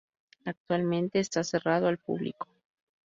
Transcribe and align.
Actualmente 0.45 1.19
está 1.19 1.43
cerrado 1.43 1.85
al 1.87 1.99
público. 1.99 2.47